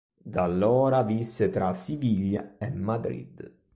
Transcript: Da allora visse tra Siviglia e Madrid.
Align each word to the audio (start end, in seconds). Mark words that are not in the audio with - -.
Da 0.23 0.41
allora 0.45 1.03
visse 1.03 1.51
tra 1.51 1.75
Siviglia 1.75 2.55
e 2.57 2.71
Madrid. 2.71 3.51